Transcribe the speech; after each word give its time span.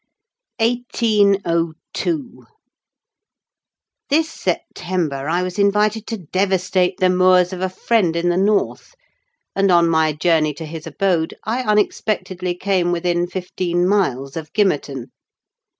CHAPTER 0.59 0.83
XXXII 0.95 1.25
1802.—This 1.45 4.27
September 4.31 5.27
I 5.29 5.43
was 5.43 5.59
invited 5.59 6.07
to 6.07 6.17
devastate 6.17 6.97
the 6.97 7.07
moors 7.11 7.53
of 7.53 7.61
a 7.61 7.69
friend 7.69 8.15
in 8.15 8.29
the 8.29 8.35
north, 8.35 8.95
and 9.55 9.69
on 9.69 9.87
my 9.87 10.11
journey 10.11 10.55
to 10.55 10.65
his 10.65 10.87
abode, 10.87 11.35
I 11.43 11.61
unexpectedly 11.61 12.55
came 12.55 12.91
within 12.91 13.27
fifteen 13.27 13.87
miles 13.87 14.35
of 14.35 14.51
Gimmerton. 14.53 15.11